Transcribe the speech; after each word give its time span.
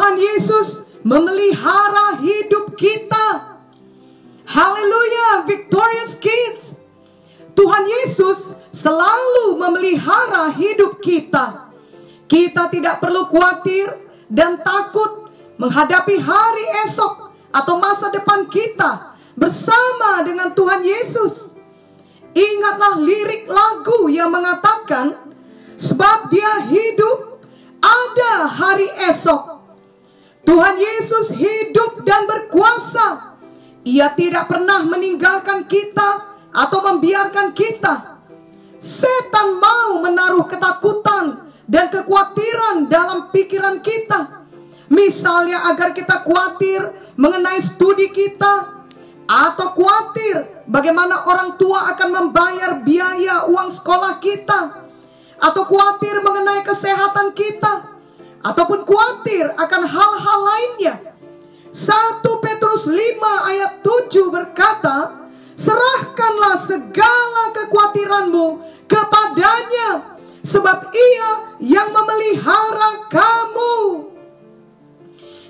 Tuhan 0.00 0.16
Yesus 0.16 0.96
memelihara 1.04 2.24
hidup 2.24 2.72
kita. 2.72 3.60
Haleluya, 4.48 5.44
victorious 5.44 6.16
kids. 6.16 6.72
Tuhan 7.52 7.84
Yesus 7.84 8.56
selalu 8.72 9.60
memelihara 9.60 10.56
hidup 10.56 11.04
kita. 11.04 11.68
Kita 12.24 12.72
tidak 12.72 13.04
perlu 13.04 13.28
khawatir 13.28 13.92
dan 14.32 14.64
takut 14.64 15.28
menghadapi 15.60 16.16
hari 16.16 16.66
esok 16.88 17.36
atau 17.52 17.76
masa 17.76 18.08
depan 18.08 18.48
kita 18.48 19.12
bersama 19.36 20.24
dengan 20.24 20.56
Tuhan 20.56 20.80
Yesus. 20.80 21.60
Ingatlah 22.32 23.04
lirik 23.04 23.44
lagu 23.52 24.08
yang 24.08 24.32
mengatakan, 24.32 25.12
"Sebab 25.76 26.32
Dia 26.32 26.72
hidup, 26.72 27.44
ada 27.84 28.48
hari 28.48 28.88
esok." 29.12 29.59
Tuhan 30.50 30.76
Yesus 30.82 31.38
hidup 31.38 32.02
dan 32.02 32.26
berkuasa. 32.26 33.38
Ia 33.86 34.10
tidak 34.18 34.50
pernah 34.50 34.82
meninggalkan 34.82 35.70
kita 35.70 36.26
atau 36.50 36.78
membiarkan 36.90 37.54
kita. 37.54 38.18
Setan 38.82 39.62
mau 39.62 40.02
menaruh 40.02 40.50
ketakutan 40.50 41.54
dan 41.70 41.86
kekhawatiran 41.94 42.90
dalam 42.90 43.30
pikiran 43.30 43.78
kita. 43.78 44.42
Misalnya 44.90 45.70
agar 45.70 45.94
kita 45.94 46.26
khawatir 46.26 46.82
mengenai 47.14 47.62
studi 47.62 48.10
kita 48.10 48.82
atau 49.30 49.68
khawatir 49.78 50.66
bagaimana 50.66 51.30
orang 51.30 51.54
tua 51.62 51.94
akan 51.94 52.10
membayar 52.10 52.82
biaya 52.82 53.46
uang 53.46 53.70
sekolah 53.70 54.18
kita 54.18 54.60
atau 55.38 55.62
khawatir 55.62 56.18
mengenai 56.26 56.66
kesehatan 56.66 57.38
kita 57.38 57.99
ataupun 58.40 58.88
khawatir 58.88 59.48
akan 59.56 59.82
hal-hal 59.84 60.38
lainnya 60.40 61.10
1 61.70 62.42
Petrus 62.42 62.90
5 62.90 62.98
ayat 63.22 63.72
7 63.86 64.34
berkata, 64.34 65.22
Serahkanlah 65.54 66.56
segala 66.66 67.54
kekhawatiranmu 67.54 68.46
kepadanya, 68.90 70.18
sebab 70.42 70.90
ia 70.90 71.30
yang 71.62 71.94
memelihara 71.94 73.06
kamu. 73.06 73.76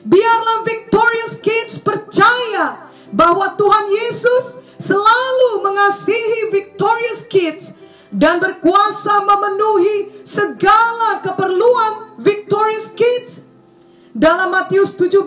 Biarlah 0.04 0.58
Victorious 0.66 1.40
Kids 1.40 1.80
percaya 1.80 2.90
bahwa 3.14 3.56
Tuhan 3.56 3.86
Yesus 3.88 4.60
selalu 4.76 5.50
mengasihi 5.64 6.52
Victorious 6.52 7.24
Kids 7.32 7.72
dan 8.12 8.42
berkuasa 8.42 9.24
memenuhi 9.24 10.26
segala 10.26 11.24
keperluan 11.24 12.18
Victorious. 12.20 12.59
Dalam 14.20 14.52
Matius 14.52 15.00
17 15.00 15.24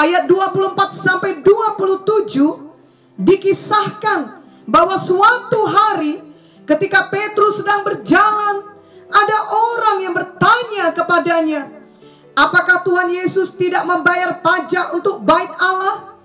ayat 0.00 0.24
24 0.24 0.96
sampai 0.96 1.44
27 1.44 3.20
dikisahkan 3.20 4.40
bahwa 4.64 4.96
suatu 4.96 5.68
hari 5.68 6.16
ketika 6.64 7.12
Petrus 7.12 7.60
sedang 7.60 7.84
berjalan 7.84 8.64
ada 9.12 9.38
orang 9.52 9.96
yang 10.08 10.16
bertanya 10.16 10.96
kepadanya, 10.96 11.84
"Apakah 12.32 12.80
Tuhan 12.80 13.12
Yesus 13.12 13.52
tidak 13.60 13.84
membayar 13.84 14.40
pajak 14.40 14.96
untuk 14.96 15.20
bait 15.20 15.52
Allah?" 15.60 16.16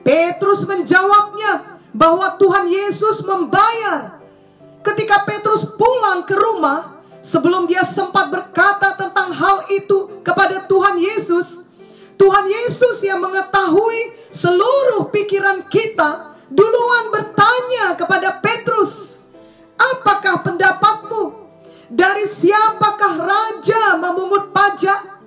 Petrus 0.00 0.64
menjawabnya 0.64 1.84
bahwa 1.92 2.32
Tuhan 2.40 2.64
Yesus 2.64 3.20
membayar. 3.28 4.24
Ketika 4.80 5.28
Petrus 5.28 5.68
pulang 5.76 6.24
ke 6.24 6.32
rumah, 6.32 6.96
sebelum 7.20 7.68
dia 7.68 7.84
sempat 7.84 8.32
berkata 8.32 8.96
tentang 8.96 9.36
hal 9.36 9.68
itu 9.68 10.05
kepada 10.46 10.70
Tuhan 10.70 10.96
Yesus, 11.02 11.66
Tuhan 12.14 12.46
Yesus 12.46 13.02
yang 13.02 13.18
mengetahui 13.18 14.30
seluruh 14.30 15.10
pikiran 15.10 15.66
kita 15.66 16.38
duluan 16.54 17.10
bertanya 17.10 17.98
kepada 17.98 18.38
Petrus, 18.38 19.26
"Apakah 19.74 20.46
pendapatmu? 20.46 21.50
Dari 21.90 22.30
siapakah 22.30 23.26
raja 23.26 23.98
memungut 23.98 24.54
pajak? 24.54 25.18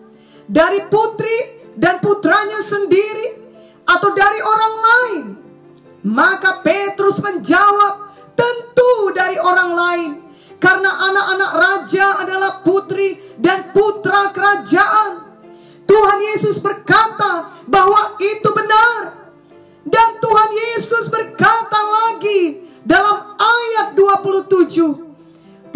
Dari 0.47 0.87
putri 0.87 1.67
dan 1.75 1.99
putranya 1.99 2.63
sendiri 2.63 3.59
atau 3.91 4.15
dari 4.15 4.39
orang 4.39 4.75
lain?" 4.79 5.23
Maka 6.07 6.63
Petrus 6.63 7.19
menjawab, 7.19 8.07
"Tentu 8.39 9.11
dari 9.11 9.35
orang 9.35 9.71
lain." 9.75 10.11
Karena 10.63 10.87
anak-anak 10.87 11.51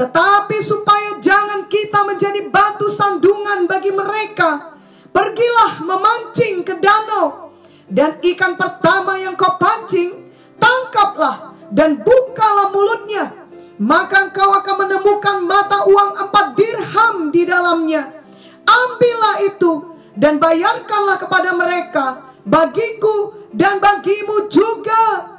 Tetapi 0.03 0.59
supaya 0.59 1.23
jangan 1.23 1.71
kita 1.71 2.03
menjadi 2.03 2.51
batu 2.51 2.91
sandungan 2.91 3.71
bagi 3.71 3.87
mereka, 3.95 4.75
pergilah 5.15 5.79
memancing 5.79 6.59
ke 6.67 6.75
danau. 6.83 7.55
Dan 7.87 8.19
ikan 8.19 8.59
pertama 8.59 9.15
yang 9.15 9.39
kau 9.39 9.55
pancing, 9.55 10.27
tangkaplah 10.59 11.55
dan 11.71 12.03
bukalah 12.03 12.75
mulutnya. 12.75 13.31
Maka 13.79 14.27
engkau 14.27 14.51
akan 14.51 14.75
menemukan 14.83 15.37
mata 15.47 15.87
uang 15.87 16.27
empat 16.27 16.51
dirham 16.59 17.31
di 17.31 17.47
dalamnya. 17.47 18.27
Ambillah 18.67 19.35
itu 19.47 19.71
dan 20.19 20.35
bayarkanlah 20.35 21.15
kepada 21.15 21.55
mereka 21.55 22.05
bagiku 22.43 23.39
dan 23.55 23.79
bagimu 23.79 24.51
juga. 24.51 25.31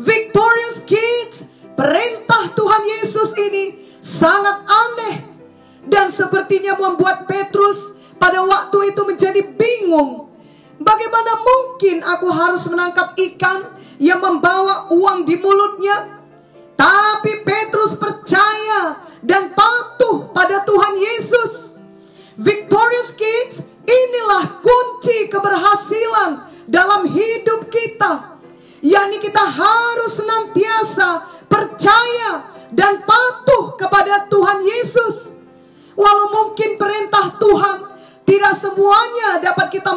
Victorious 0.00 0.80
Kids, 0.88 1.47
perintah 1.78 2.50
Tuhan 2.58 2.82
Yesus 2.98 3.30
ini 3.38 3.86
sangat 4.02 4.66
aneh 4.66 5.16
dan 5.86 6.10
sepertinya 6.10 6.74
membuat 6.74 7.30
Petrus 7.30 7.94
pada 8.18 8.42
waktu 8.42 8.90
itu 8.90 9.02
menjadi 9.06 9.42
bingung. 9.54 10.26
Bagaimana 10.82 11.32
mungkin 11.38 12.02
aku 12.02 12.26
harus 12.34 12.66
menangkap 12.66 13.14
ikan 13.14 13.78
yang 14.02 14.18
membawa 14.18 14.90
uang 14.90 15.22
di 15.22 15.38
mulutnya? 15.38 16.18
Tapi 16.74 17.46
Petrus 17.46 17.94
percaya 17.94 18.98
dan 19.22 19.54
patuh 19.54 20.34
pada 20.34 20.62
Tuhan 20.66 20.94
Yesus. 20.98 21.78
Victorious 22.38 23.18
Kids, 23.18 23.66
inilah 23.82 24.62
kunci 24.62 25.26
keberhasilan 25.30 26.30
dalam 26.70 27.06
hidup 27.10 27.70
kita. 27.70 28.38
yakni 28.78 29.18
kita 29.18 29.42
harus 29.42 30.22
senantiasa 30.22 31.27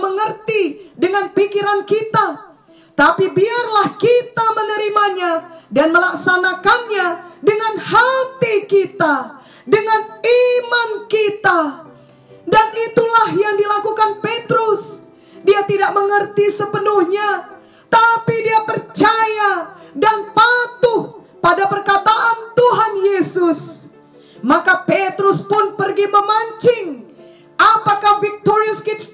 mengerti 0.01 0.91
dengan 0.97 1.29
pikiran 1.31 1.85
kita. 1.85 2.51
Tapi 2.97 3.31
biarlah 3.31 3.97
kita 3.97 4.45
menerimanya 4.57 5.31
dan 5.71 5.95
melaksanakannya 5.95 7.07
dengan 7.41 7.73
hati 7.79 8.67
kita, 8.67 9.41
dengan 9.65 10.01
iman 10.21 10.89
kita. 11.07 11.59
Dan 12.45 12.67
itulah 12.75 13.27
yang 13.31 13.55
dilakukan 13.55 14.19
Petrus. 14.19 15.07
Dia 15.41 15.65
tidak 15.65 15.95
mengerti 15.97 16.51
sepenuhnya, 16.53 17.57
tapi 17.89 18.35
dia 18.45 18.61
percaya 18.67 19.73
dan 19.97 20.29
patuh 20.35 21.25
pada 21.41 21.65
perkataan 21.65 22.37
Tuhan 22.53 22.91
Yesus. 23.15 23.59
Maka 24.45 24.85
Petrus 24.85 25.41
pun 25.45 25.73
pergi 25.77 26.05
memancing. 26.09 26.87
Apakah 27.57 28.21
Victorious 28.21 28.81
Kids 28.81 29.13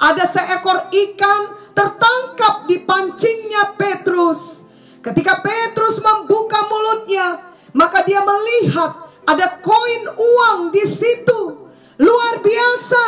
Ada 0.00 0.24
seekor 0.32 0.88
ikan 0.88 1.42
tertangkap 1.76 2.64
di 2.64 2.80
pancingnya 2.88 3.76
Petrus. 3.76 4.64
Ketika 5.04 5.44
Petrus 5.44 6.00
membuka 6.00 6.64
mulutnya, 6.68 7.52
maka 7.76 8.00
dia 8.08 8.24
melihat 8.24 9.12
ada 9.28 9.60
koin 9.60 10.04
uang 10.08 10.60
di 10.72 10.84
situ. 10.88 11.68
Luar 12.00 12.40
biasa, 12.40 13.04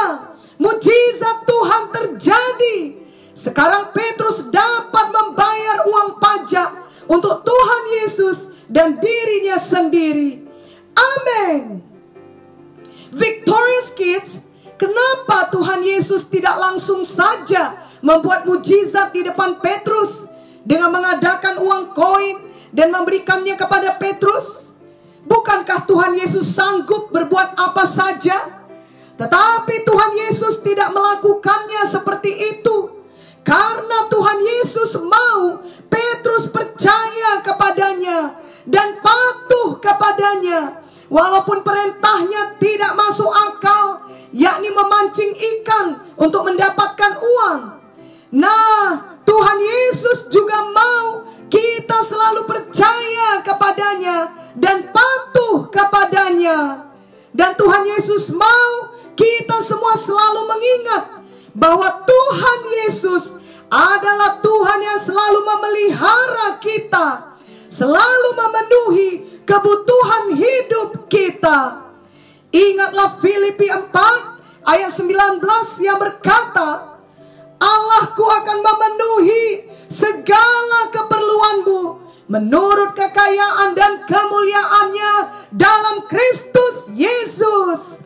mujizat 0.61 1.49
Tuhan 1.49 1.85
terjadi. 1.97 2.79
Sekarang 3.33 3.91
Petrus 3.97 4.53
dapat 4.53 5.07
membayar 5.11 5.89
uang 5.89 6.21
pajak 6.21 6.71
untuk 7.09 7.41
Tuhan 7.43 7.83
Yesus 8.05 8.53
dan 8.69 9.01
dirinya 9.01 9.57
sendiri. 9.57 10.45
Amin. 10.93 11.81
Victorious 13.13 13.93
Kids, 13.97 14.45
kenapa 14.83 15.47
Tuhan 15.55 15.87
Yesus 15.87 16.27
tidak 16.27 16.59
langsung 16.59 17.07
saja 17.07 17.79
membuat 18.03 18.43
mujizat 18.43 19.15
di 19.15 19.23
depan 19.23 19.63
Petrus? 19.63 20.33
dengan 20.63 20.95
mengadakan 20.95 21.59
uang 21.59 21.85
koin 21.91 22.37
dan 22.71 22.95
memberikannya 22.95 23.59
kepada 23.59 23.99
Petrus? 23.99 24.63
bukankah 25.23 25.87
Tuhan 25.87 26.19
Yesus 26.19 26.51
sanggup 26.51 27.15
berbuat 27.15 27.55
apa 27.55 27.87
saja? 27.87 28.35
Tetapi 29.15 29.87
Tuhan 29.87 30.13
Yesus 30.27 30.67
tidak 30.67 30.91
melakukannya 30.91 31.83
seperti 31.87 32.59
itu. 32.59 33.07
Karena 33.47 34.11
Tuhan 34.11 34.39
Yesus 34.43 34.99
mau 35.03 35.63
Petrus 35.87 36.51
percaya 36.51 37.39
kepadanya 37.47 38.35
dan 38.67 38.99
patuh 38.99 39.79
kepadanya. 39.79 40.83
Walaupun 41.07 41.63
perintahnya 41.63 42.59
tidak 42.59 42.93
masuk 42.99 43.31
yakni 44.43 44.75
memancing 44.75 45.31
ikan 45.31 46.03
untuk 46.19 46.43
mendapatkan 46.43 47.13
uang. 47.23 47.61
Nah, 48.35 48.87
Tuhan 49.23 49.59
Yesus 49.63 50.27
juga 50.35 50.67
mau 50.75 51.31
kita 51.47 51.99
selalu 52.03 52.51
percaya 52.51 53.39
kepadanya 53.47 54.19
dan 54.59 54.91
patuh 54.91 55.71
kepadanya. 55.71 56.91
Dan 57.31 57.55
Tuhan 57.55 57.85
Yesus 57.87 58.35
mau 58.35 58.93
kita 59.15 59.63
semua 59.63 59.95
selalu 59.95 60.41
mengingat 60.51 61.05
bahwa 61.55 61.87
Tuhan 62.03 62.61
Yesus 62.83 63.39
adalah 63.73 64.43
Tuhan 64.45 64.81
yang 64.85 65.01
selalu 65.01 65.41
memelihara 65.49 66.61
kita, 66.61 67.37
selalu 67.73 68.29
memenuhi 68.37 69.11
kebutuhan 69.49 70.37
hidup 70.37 71.09
kita. 71.09 71.89
Ingatlah 72.53 73.17
Filipi 73.17 73.73
4 73.73 74.32
ayat 74.67 74.93
19 74.95 75.43
yang 75.83 75.99
berkata, 75.99 76.99
Allahku 77.63 78.25
akan 78.27 78.59
memenuhi 78.59 79.71
segala 79.87 80.91
keperluanmu 80.91 81.83
menurut 82.33 82.97
kekayaan 82.97 83.77
dan 83.77 84.03
kemuliaannya 84.09 85.15
dalam 85.53 86.09
Kristus 86.09 86.89
Yesus. 86.97 88.03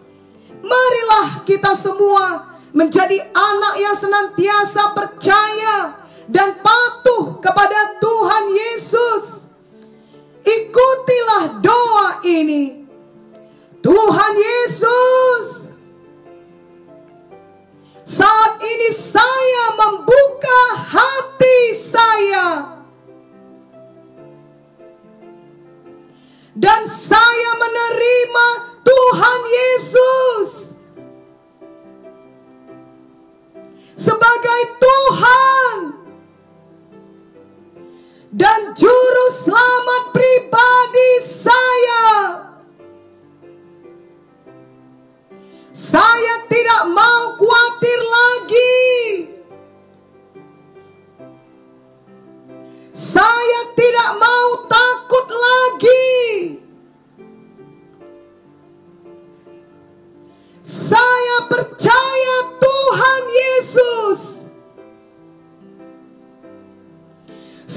Marilah 0.61 1.47
kita 1.47 1.79
semua 1.79 2.57
menjadi 2.75 3.23
anak 3.33 3.75
yang 3.81 3.97
senantiasa 3.97 4.93
percaya 4.93 5.77
dan 6.27 6.59
patuh 6.59 7.39
kepada 7.39 8.03
Tuhan 8.03 8.45
Yesus. 8.51 9.25
Ikutilah 10.43 11.63
doa 11.63 12.09
ini. 12.27 12.87
Tuhan 13.83 14.33
Yesus, 14.35 15.66
membuka 19.87 20.61
hati 20.83 21.59
saya. 21.79 22.75
Dan 26.57 26.89
saya 26.89 27.53
menerima 27.61 28.49
Tuhan 28.81 29.41
Yesus 29.45 30.51
sebagai 34.01 34.76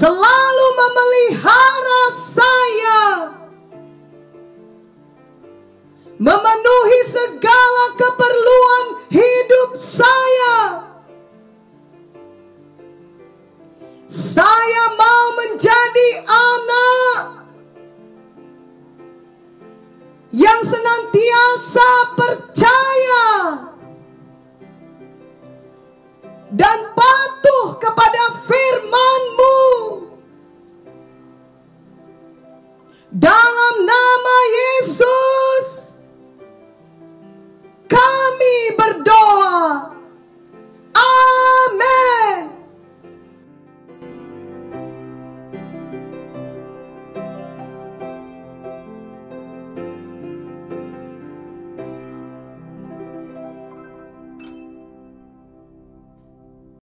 selalu 0.00 0.66
memelihara 0.80 2.02
saya, 2.32 3.00
memenuhi 6.16 7.00
segala 7.04 7.84
keperluan 8.00 8.86
hidup 9.12 9.70
saya. 9.76 10.88
Saya 14.08 14.84
mau 14.96 15.24
menjadi 15.36 16.08
anak 16.26 17.20
yang 20.32 20.60
senantiasa 20.64 21.88
percaya 22.16 23.28
dan 26.56 26.78
patuh 26.96 27.78
kepada 27.78 28.22